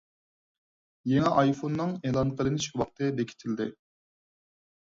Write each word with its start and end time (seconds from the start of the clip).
يېڭى 1.11 1.33
ئايفوننىڭ 1.41 1.93
ئېلان 1.99 2.31
قىلىنىش 2.39 2.71
ۋاقتى 2.83 3.11
بېكىتىلدى. 3.21 3.69